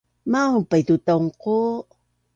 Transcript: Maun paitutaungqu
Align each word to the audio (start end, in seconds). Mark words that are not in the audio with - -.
Maun 0.31 0.63
paitutaungqu 0.69 1.57